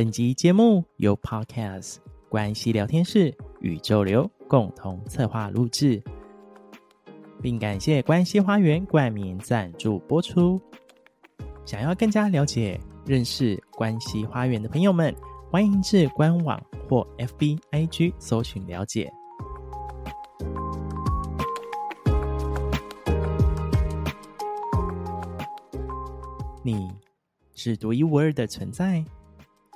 [0.00, 1.96] 本集节目由 Podcast
[2.30, 6.02] 关系聊天室宇宙流共同策划录制，
[7.42, 10.58] 并感谢关系花园冠名赞助播出。
[11.66, 15.14] 想要更加了解、认识关系花园的朋友们，
[15.50, 16.58] 欢迎至官网
[16.88, 19.12] 或 FB IG 搜寻了解。
[26.62, 26.90] 你
[27.54, 29.04] 是独一无二的存在，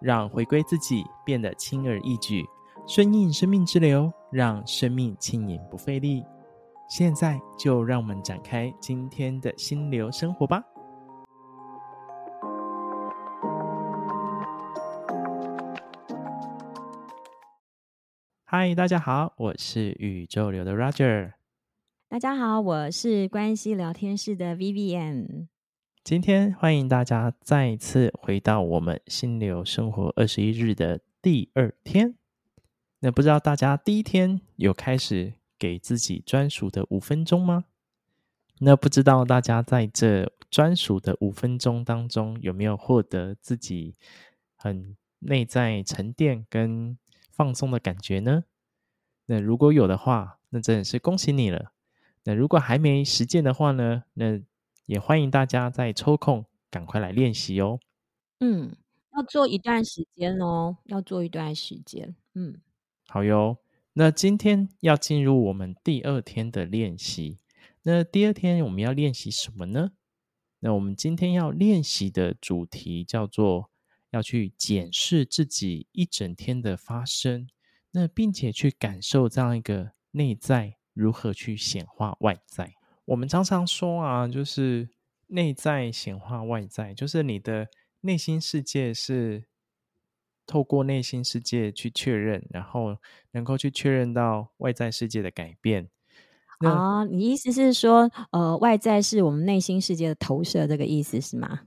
[0.00, 2.44] 让回归自己变得轻而易举，
[2.86, 6.24] 顺应生命之流，让生命轻盈不费力。
[6.88, 10.62] 现在就让我们展开今天的心流生活吧。
[18.44, 21.32] 嗨，大家好，我是宇宙流的 Roger。
[22.08, 25.48] 大家好，我是关系聊天室的 Vivian。
[26.06, 32.14] 今天欢迎大家再一次回到我们心流生活二十一日的第二天。
[33.00, 37.64] 那不知道大家第一天有开始给自己专属的五分钟吗？
[38.60, 43.96] 那不知道大家在这专属的五分钟当中有没有获得自己
[44.54, 46.96] 很内在沉淀跟
[47.32, 48.44] 放松的感觉呢？
[49.24, 51.72] 那如果有的话，那真的是恭喜你了。
[52.22, 54.04] 那如果还没实践的话呢？
[54.14, 54.40] 那
[54.86, 57.78] 也欢迎大家在抽空赶快来练习哦。
[58.40, 58.74] 嗯，
[59.16, 62.16] 要做一段时间哦，要做一段时间。
[62.34, 62.60] 嗯，
[63.08, 63.58] 好哟。
[63.94, 67.38] 那今天要进入我们第二天的练习。
[67.82, 69.92] 那第二天我们要练习什么呢？
[70.60, 73.70] 那我们今天要练习的主题叫做
[74.10, 77.48] 要去检视自己一整天的发生，
[77.90, 82.75] 那并且去感受这样一个内在如何去显化外在。
[83.06, 84.88] 我们常常说啊，就是
[85.28, 87.68] 内在显化外在，就是你的
[88.02, 89.44] 内心世界是
[90.44, 92.96] 透过内心世界去确认，然后
[93.30, 95.88] 能够去确认到外在世界的改变。
[96.58, 101.60] 啊，你意思是说，呃，外在是我们内心世界的投射，这个意思是吗？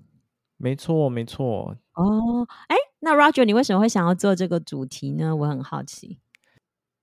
[0.57, 1.77] 没错，没错。
[1.93, 5.35] 哦，哎，那 Roger，你为什么会想要做这个主题呢？
[5.35, 6.19] 我很好奇。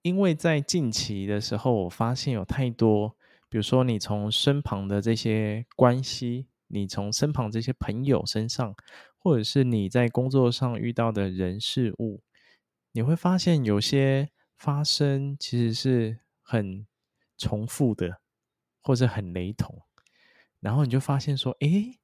[0.03, 3.17] 因为在近期的时候，我发现有太多。
[3.57, 8.77] 比如说，你从身旁的这些关系，你从身旁这些朋友身上，
[9.17, 12.23] 或者是你在工作上遇到的人事物，
[12.93, 14.29] 你会发现有些
[14.59, 16.87] 发生其实是很
[17.39, 18.21] 重复的，
[18.83, 19.81] 或者很雷同。
[20.61, 21.99] 然后你就发现说，诶，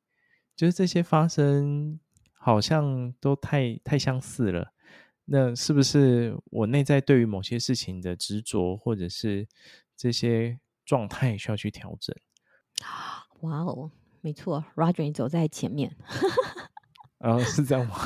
[0.57, 2.01] 就是这些发生
[2.33, 4.73] 好像都太太相似了。
[5.27, 9.47] 那是不是我内在对于某些事情的执着，或者是
[9.95, 10.59] 这些？
[10.85, 12.15] 状态需要去调整。
[13.43, 15.97] 哇哦，没错，Roger 你走在前面。
[17.19, 17.97] 哦，是这样吗？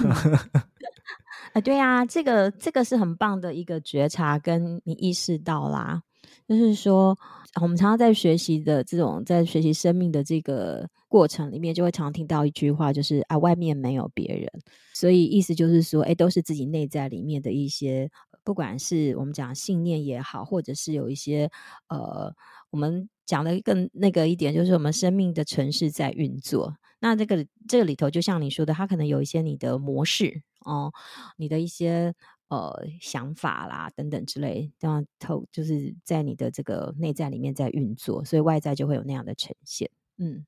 [1.53, 6.03] 啊， 对啊，这个这个是很棒的一个觉察，跟你意识到啦，
[6.47, 7.17] 就是说，
[7.61, 14.51] 我们常常在学习的这种在学习生命的这个过程里面，就会常常听到一句话，就是啊，外面没有别人，
[14.93, 18.11] 所以意思就是说，哎，都是自己内在里面的一些，
[18.47, 21.51] 不管是我们讲信念也好，或者是有一些
[21.89, 22.33] 呃。
[22.71, 26.77] 我们讲的更那个一点，就是我们生命的程式在运作。
[26.99, 30.93] 那这个这个里头，就像你说的，它可能有一些你的模式哦，
[31.39, 32.13] 你的一些
[32.49, 39.89] 呃想法啦等等之类，这样头就是在你的这个内在里面在运作，所以外在就会有那样的呈现。
[40.19, 40.45] 嗯，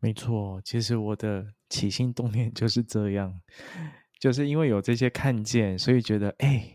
[0.00, 3.40] 没错，其实我的起心动念就是这样，
[4.18, 6.74] 就是因为有这些看见，所以觉得哎，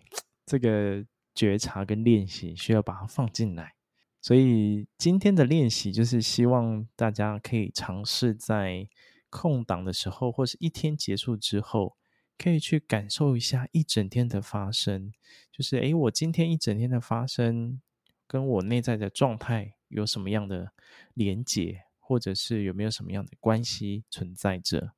[0.49, 1.05] 这个
[1.35, 3.75] 觉察跟练习需要把它放进来。
[4.19, 8.89] 所以今天的练习就是希望大家可以尝试在
[9.29, 11.95] 空档的时候，或是一天结束之后，
[12.35, 15.13] 可以去感受一下一整天的发生。
[15.51, 17.79] 就是，诶，我今天一整天的发生，
[18.25, 20.73] 跟我内在的状态有什么样的
[21.13, 24.93] 连结，或者是有没有什么样的关系存在着？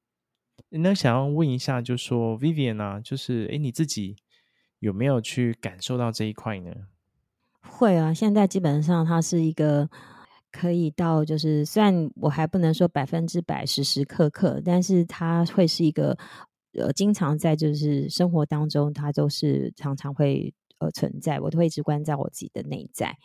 [0.69, 4.15] 那想要问一下，就说 Vivian 啊，就是，诶，你自己
[4.81, 6.71] 有没有去感受到这一块呢？
[7.61, 9.87] 会啊，现在基本上它是一个
[10.51, 16.17] 可以到，就是虽然我还不能说百分之百时时刻刻，但是它会是一个
[16.73, 23.15] 呃经常在就是生活当中，它都是常常会呃存在，我都会一直关在我自己的内在。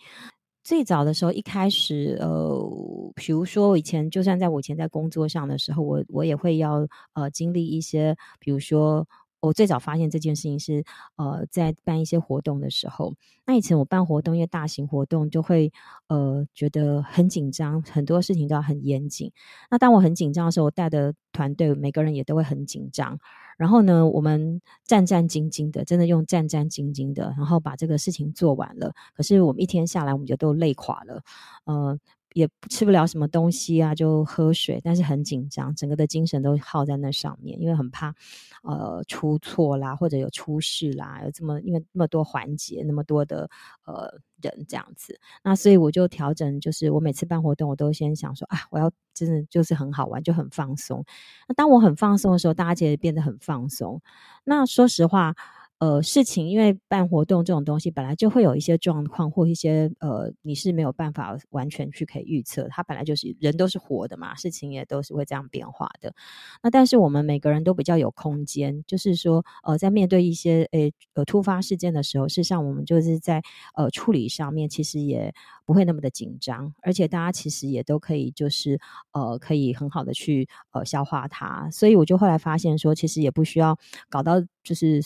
[0.63, 9.09] 最早的时候，一开始，呃，比如说我以前，就算在我以前在工作上的时候，我我也会要呃经历一些，比如说。
[9.47, 10.85] 我最早发现这件事情是，
[11.17, 13.15] 呃，在办一些活动的时候。
[13.47, 15.73] 那以前我办活动，因为大型活动就会，
[16.09, 19.33] 呃，觉得很紧张，很多事情都要很严谨。
[19.71, 23.19] 那当我很紧张的时候，我带的团队每个人也都会很紧张。
[23.57, 28.93] 然后呢，我们战战兢兢的，真的用战战兢兢的，然后把这个事情做完了。
[29.15, 31.23] 可是我们一天下来，我们就都累垮了，
[31.65, 31.99] 呃。
[32.37, 38.15] 也吃不了什么东西啊，就喝水，但是很紧张，整个的精神都耗在那上面，因为很怕，
[38.63, 43.49] 呃，出错啦，或者有出事啦，有这么因为那么多环节，那么多的
[43.87, 51.03] 呃人这样子，那所以我就调整，就是我每次办活动，我都先想说啊，我要真的就是很好玩，就很放松。
[51.49, 54.03] 那当我很放松的时候，大家其实变得很放松。
[54.45, 55.35] 那说实话。
[55.79, 66.15] 呃，事情因为办活动这种东西本来就会有一些状况或一些呃，你是没有办法完全去可以预测，它本来就是人都是活的嘛，事情也都是会这样变化的。
[66.63, 73.43] 那但是我们每个人都比较有空间，就是说呃，在面对一些诶呃突发事件的时候，事实上我们就是在
[73.75, 75.35] 呃处理上面其实也
[75.67, 78.81] 不会那么的紧张，而且大家其实也都可以就是
[79.13, 81.69] 呃可以很好的去呃消化它。
[81.71, 83.79] 所以我就后来发现说，其实也不需要
[84.09, 85.03] 搞到就是。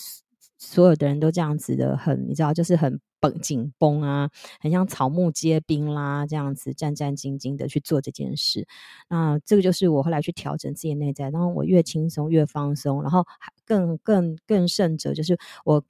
[0.60, 4.30] 所有的人都这样子的，很你知道，就是很绷紧绷啊，
[4.60, 8.68] 很像草木皆兵啦，这样子战战兢兢的去做这件事。
[9.08, 13.26] 那这个就是我后来去调整自己内在，然后我越轻松越放松，然后
[13.64, 15.82] 更更更甚者，就是我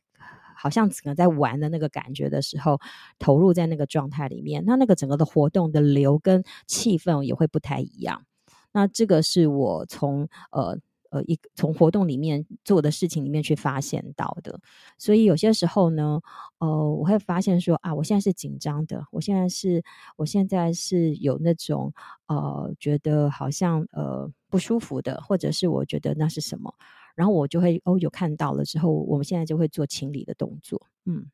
[0.55, 2.79] 好像整个在玩的那个感觉的时候，
[3.19, 8.25] 投入在那个状态里面，那那个整个的活动的流跟气氛也会不太一样。
[8.73, 10.79] 那这个是我从呃。
[11.11, 14.61] 呃，一从活动里面做的事情里面去发现到的，
[14.99, 16.21] 所以有些时候呢，
[16.59, 19.83] 呃，我会发现说啊，我现在是紧张的，我现在是，
[20.17, 21.93] 我现在是有那种
[22.27, 26.75] 呃，觉得好像呃不舒服的，或者是我觉得那是什么，
[27.15, 31.31] 然后我就会哦，有看到了之后，我们现在就会做清理的动作，嗯。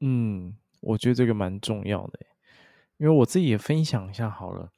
[0.00, 2.18] 嗯，我觉得这个蛮重要的，
[2.98, 4.70] 因为我自己也分享一下好了。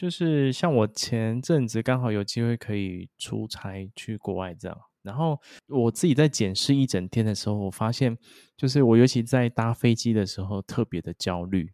[0.00, 5.38] 就是像我前阵子刚好有机会可以出差去国外这样，然后
[5.68, 8.16] 我自己在检视一整天的时候，我发现
[8.56, 11.70] 就是我尤其在搭飞机的时候特别的焦虑，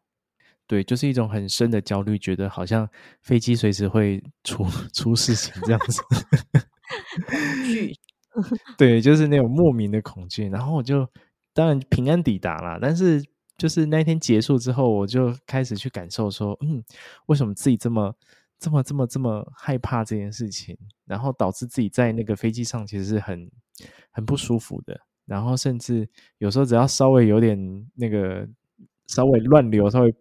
[0.67, 2.89] 对，就是一种很深的焦虑，觉得好像
[3.23, 6.03] 飞机随时会出出事情这样子，
[7.31, 7.95] 恐惧，
[8.77, 11.09] 对，就是那种莫名的恐惧，然后我就
[11.55, 13.23] 当然平安抵达了，但是。
[13.57, 16.83] 就是那天结束之后，我就开始去感受说，嗯，
[17.27, 18.15] 为什么自己这么、
[18.59, 20.77] 这么、这么、这么害怕这件事情？
[21.07, 23.51] 然后导致自己在那个飞机上其实是很、
[24.11, 25.01] 很不舒服的。
[25.25, 26.09] 然后甚至
[26.39, 27.59] 有时候只要稍微有点
[27.95, 28.47] 那个
[29.07, 30.15] 稍微乱流，稍微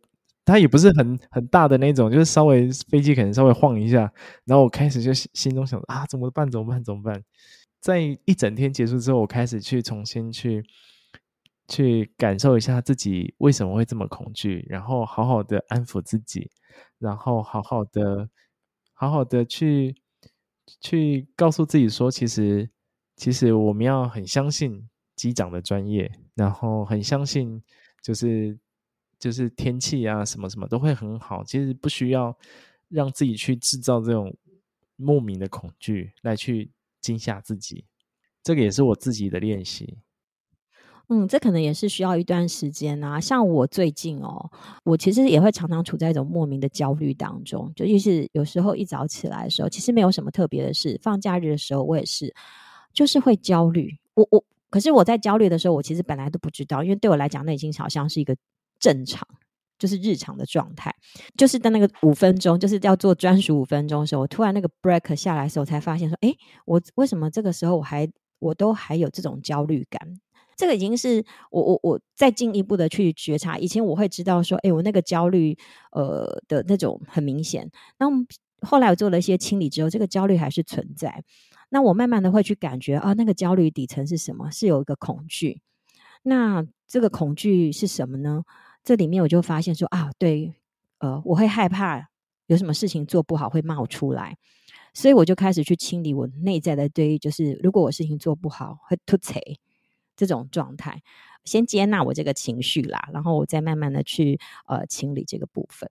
[0.46, 4.12] 它也不是很很大的那种，就是稍微飞机可能稍微晃一下，
[4.46, 6.50] 然后我开始就心中想啊，怎么办？
[6.50, 6.84] 怎么办？
[6.84, 7.22] 怎么办？
[7.82, 10.64] 在一整天结束之后，我开始去重新去。
[11.68, 16.50] 去感受一下自己为什么会这么恐惧，然后好好的安抚自己，
[17.00, 18.30] 然后好好的、
[18.94, 19.96] 好好的去
[20.80, 22.70] 去告诉自己说，其实
[23.16, 27.64] 其实我们要很相信机长的专业，然后很相信
[28.02, 28.58] 就是
[29.18, 32.38] 就是天气啊什么什么都会很好，其实不需要
[32.90, 34.38] 让自己去制造这种
[34.96, 37.86] 莫名的恐惧来去惊吓自己，
[38.44, 39.98] 这个也是我自己的练习。
[41.10, 43.20] 嗯，这可能也是需要一段时间啊。
[43.20, 44.50] 像我最近哦，
[44.84, 47.72] 我其实也会常常处在一种莫名的焦虑当中。
[47.76, 51.00] 就于是有时候一早起来的时候，其实没有什么特别的事。
[51.04, 52.34] 放假日的时候，我也是，
[52.92, 53.96] 就是会焦虑。
[54.16, 58.36] 我我，可是我在焦虑的时候，我其实本来都不知道，因为对我来讲，那已经好像是一个
[58.80, 59.28] 正常，
[59.78, 60.92] 就是日常的状态。
[61.38, 66.36] 就是在那个五分钟，就是要做专属五分钟的时候，我突然那个 break 下来的时候，才发现说，诶，
[66.66, 68.10] 我为什么这个时候我还
[68.40, 70.20] 我都还有这种焦虑感？
[70.56, 73.58] 这个已经是我我我再进一步的去觉察。
[73.58, 75.58] 以前我会知道说，哎，我那个焦虑，
[75.92, 77.70] 呃的那种很明显。
[78.00, 78.08] 那
[78.62, 81.24] 后来我做了一些清理之后，这个焦虑还是存在。
[81.70, 84.50] 那我慢慢的会去感觉啊，那个焦虑底层是什么？
[84.50, 85.62] 是有一个恐惧。
[86.24, 88.44] 那这个恐惧是什么呢？
[88.84, 90.54] 这里面我就发现说啊，对，
[91.00, 92.10] 呃，我会害怕
[92.48, 94.38] 有什么事情做不好会冒出来，
[94.94, 99.40] 所以我就开始去清理我内在的对，就是如果我事情做不好会吐槽。
[100.16, 101.02] 这种状态，
[101.44, 105.90] 先接纳我这个情绪啦，然后我再慢慢的去呃清理这个部分。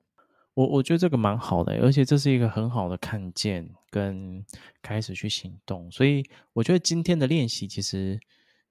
[0.55, 4.45] 我我觉得这个蛮好的，而且这是一个很好的看见跟
[4.81, 5.91] 开始去行动。
[5.91, 8.21] 所以我觉得今天的练习其实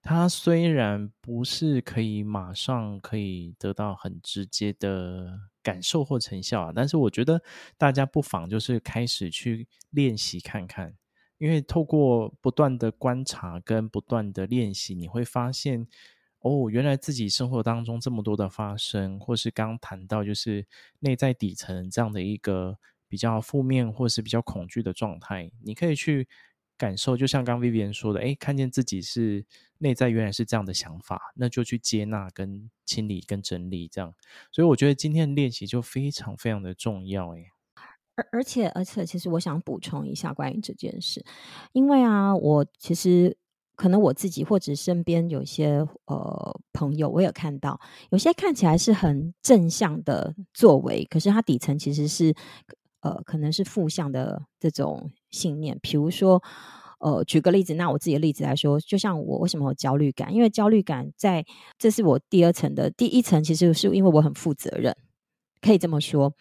[0.01, 7.41] 它虽然不是可以马上可以得到很直接的感受或成效啊，但是我觉得
[7.77, 10.93] 大家不妨就是开始去练习看看，
[11.43, 15.87] 因为透过不断的观察跟不断的练习，你会发现。
[16.45, 20.67] 哦，原来自己生活当中这么多的发生，或是刚谈到就是
[20.99, 26.27] 内在底层这样的一个比较负面或是比较恐惧的状态，你可以去
[26.77, 29.45] 感受，就像刚 Vivian 说的，诶，看见自己是
[29.77, 34.13] 内在原来是这样的想法，那就去接纳、跟清理、跟整理这样。
[34.51, 37.52] 所以我觉得今天的练习就非常非常的重要，诶。
[38.15, 41.23] 而而且而且，其实我想补充一下关于这件事，
[41.71, 43.37] 因为啊，我其实。
[43.75, 52.35] 可能我自己或者身边有些呃朋友，我有看到有些看起来是很正向的作为，可是它底层其实是
[53.01, 55.75] 呃可能是负向的这种信念。
[55.81, 56.39] 比如说，
[56.99, 60.31] 呃，举个例子，那我自己的例子来说，就像我为什么有焦虑感？
[60.31, 61.43] 因为焦虑感在
[61.79, 64.95] 这是我第二层的第一层，其实是因为我很负责任，
[65.61, 66.31] 可以这么说。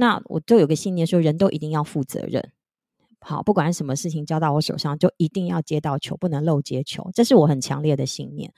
[0.00, 2.52] 那我就有个信念说，人都一定要负责任。
[3.18, 8.52] 好，不管什么事情交到我手上，就一定要接到球，不能漏接球，这是我很强烈的信念。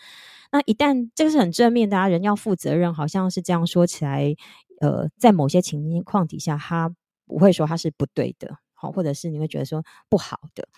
[0.52, 4.34] 那一旦这个是很正面的，大家人要负责任，好像是这样说起来，
[4.80, 6.94] 呃，在某些情况底下，他
[7.26, 10.68] 不会说他是不对的，好，或者是你会觉得说不好的。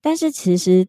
[0.00, 0.86] 但是其实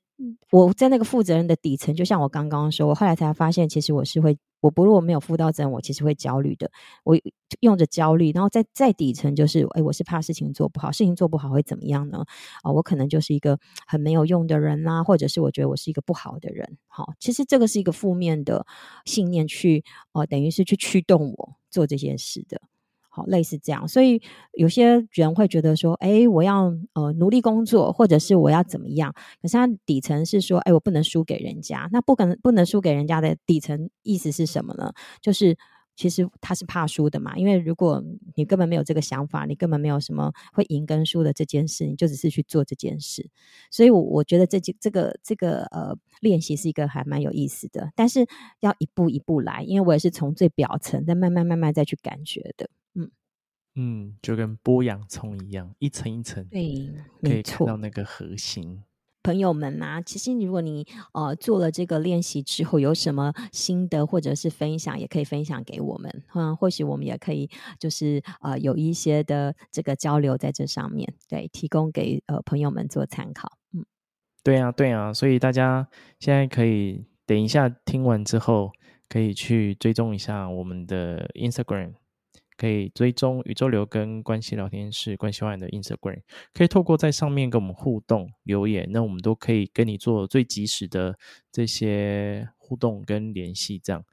[0.51, 4.37] 我在那个负责任的底层，就像我刚刚说，我后来才发现，其实我是会。
[4.61, 6.69] 我不如果没有负到责任，我其实会焦虑的。
[7.05, 7.17] 我
[7.61, 12.25] 用着焦虑，然后在在底层就是，哎，我是怕事情做不好，事情做不好会怎么样呢？
[12.61, 16.77] 啊、哦，我可能就是一个很没有用的人啦，或者是我觉得我是一个不好的人。
[16.87, 18.65] 好，其实这个是一个负面的
[19.05, 22.59] 信念去，哦、等于是去驱动我做这件事的。
[23.19, 24.21] 好，类似这样，所以
[24.53, 29.13] 有些人会觉得说，哎，我要呃努力工作，或者是我要怎么样？
[29.41, 31.89] 可是他底层是说，哎，我不能输给人家。
[31.91, 34.93] 那不可能不能输给人家的底层意思是什么呢？
[35.21, 35.57] 就是
[35.95, 38.01] 其实他是怕输的嘛，因为如果
[38.35, 43.29] 你根本没有这个想法，你根本没有什么会赢跟输的这件事，你就只是去做这件事。
[43.69, 48.25] 所以我，我我觉得这这个这个呃练习是一个还蛮有意思的，但是
[48.61, 52.69] 要一步一步来，因为我也是从最表层再慢慢慢慢再去感觉的。
[53.75, 58.83] 嗯，就跟剥洋葱一样，一层一层，对，可以看到那个核心。
[59.21, 66.23] 朋友们啊，其实如果你呃做了这个练习之后，有什么心得或者是分享，也可以分享给我们。
[66.33, 73.57] 嗯，或许我们也可以就是呃有一些的这个交流在这上面，对，提供给呃朋友们做参考。
[73.73, 73.85] 嗯，
[74.41, 78.71] 对啊，对啊，所以大家现在可以等一下听完之后，
[79.09, 81.93] 可以去追踪一下我们的 Instagram。
[82.59, 86.19] 可以追踪宇宙流跟关系聊天室关系花园的 Instagram，
[86.53, 91.17] 可以透过在上面跟我们互动留言，那我们都可以跟你做最及时的
[91.53, 93.79] 这些互动跟联系。
[93.79, 94.03] 这样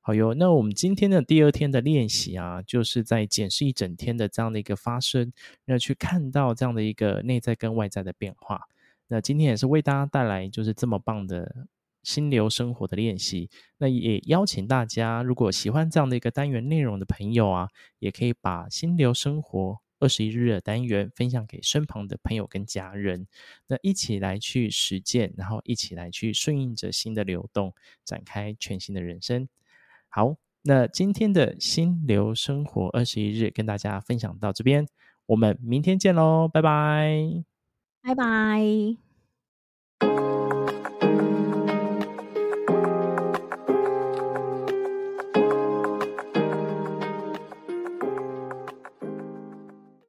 [0.00, 0.32] 好哟。
[0.32, 5.30] 那我们今天的第二天的练习啊，就是在检视一整天的这样的一个发生，
[5.66, 8.62] 那去看到这样的一个内在跟外在的变化。
[9.08, 11.66] 那今天也是为大家带来就是这么棒的。
[12.02, 23.26] 心流生活的练习，那也邀请大家，如果喜欢这样的一个单元内容的朋友啊，也可以把心流生活二十一日的单元分享给身旁的朋友跟家人，
[23.66, 29.46] 那一起来去实践，然后一起来去顺应着新的流动，展开全新的人生。
[30.08, 34.86] 好，那今天的心流生活二十一日跟大家分享到这边，
[35.26, 37.44] 我们明天见喽，拜拜，
[38.02, 38.96] 拜拜。